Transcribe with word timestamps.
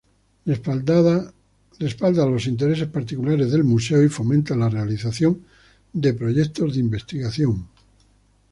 Respalda 1.79 2.25
los 2.25 2.47
intereses 2.47 2.87
particulares 2.87 3.51
del 3.51 3.63
museo 3.63 4.01
y 4.03 4.09
fomenta 4.09 4.55
la 4.55 4.67
realización 4.67 5.43
de 5.93 6.15
proyectos 6.15 6.73
de 6.73 6.79
investigación. 6.79 7.67